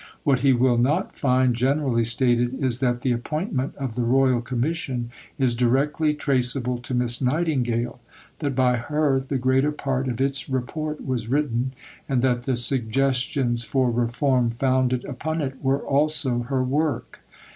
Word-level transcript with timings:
What 0.23 0.39
he 0.39 0.51
will 0.51 0.79
not 0.79 1.15
find 1.15 1.53
generally 1.55 2.03
stated 2.03 2.55
is 2.59 2.79
that 2.79 3.01
the 3.01 3.11
appointment 3.11 3.75
of 3.75 3.93
the 3.93 4.01
Royal 4.01 4.41
Commission 4.41 5.11
is 5.37 5.53
directly 5.53 6.15
traceable 6.15 6.79
to 6.79 6.95
Miss 6.95 7.21
Nightingale, 7.21 7.99
that 8.39 8.55
by 8.55 8.77
her 8.77 9.19
the 9.19 9.37
greater 9.37 9.71
part 9.71 10.07
of 10.07 10.19
its 10.19 10.49
Report 10.49 11.05
was 11.05 11.27
written, 11.27 11.73
and 12.09 12.23
that 12.23 12.41
the 12.47 12.55
suggestions 12.55 13.63
for 13.63 13.91
reform 13.91 14.49
founded 14.49 15.05
upon 15.05 15.39
it 15.39 15.63
were 15.63 15.81
also 15.85 16.39
her 16.49 16.63
work. 16.63 17.21